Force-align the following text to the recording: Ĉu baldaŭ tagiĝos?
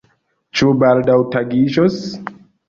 Ĉu 0.61 0.71
baldaŭ 0.83 1.17
tagiĝos? 1.35 2.01